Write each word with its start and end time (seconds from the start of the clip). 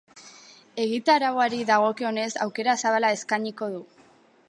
Egitarauari 0.83 1.61
dagokionez, 1.71 2.27
aukera 2.49 2.79
zabala 2.85 3.15
eskainiko 3.21 3.73
du. 3.77 3.85